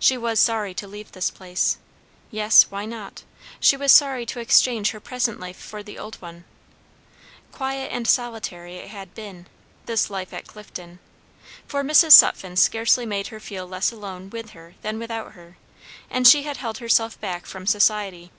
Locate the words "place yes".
1.30-2.66